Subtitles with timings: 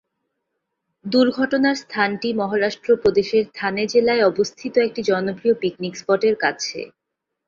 [1.05, 6.79] দুর্ঘটনার স্থানটি মহারাষ্ট্র প্রদেশের থানে জেলায় অবস্থিত একটি জনপ্রিয় পিকনিক স্পটের কাছে।